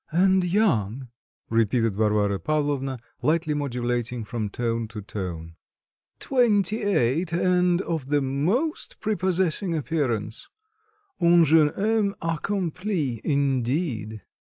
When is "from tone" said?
4.23-4.87